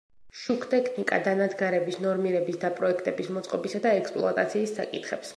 [0.43, 5.29] შუქტექნიკა დანადგარების ნორმირების, დაპროექტების, მოწყობისა და ექსპლუატაციის საკითხებს.